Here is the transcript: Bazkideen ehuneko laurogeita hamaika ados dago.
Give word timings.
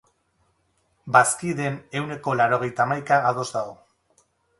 Bazkideen 1.17 1.77
ehuneko 1.99 2.33
laurogeita 2.39 2.87
hamaika 2.87 3.21
ados 3.33 3.45
dago. 3.59 3.77